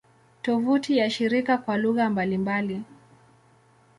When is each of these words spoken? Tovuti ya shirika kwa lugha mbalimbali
Tovuti 0.41 0.97
ya 0.97 1.09
shirika 1.09 1.57
kwa 1.57 1.77
lugha 1.77 2.09
mbalimbali 2.09 2.81